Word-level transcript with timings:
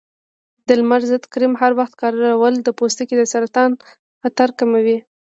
د 0.67 0.69
لمر 0.79 1.01
ضد 1.11 1.23
کریم 1.33 1.53
هر 1.61 1.71
وخت 1.79 1.93
کارول 2.01 2.55
د 2.61 2.69
پوستکي 2.77 3.15
د 3.17 3.23
سرطان 3.33 3.71
خطر 4.21 4.49
کموي. 4.59 4.97